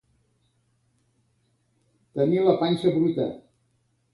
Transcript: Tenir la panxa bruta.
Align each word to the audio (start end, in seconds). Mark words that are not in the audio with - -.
Tenir 2.17 2.41
la 2.49 2.57
panxa 2.63 2.95
bruta. 2.99 3.29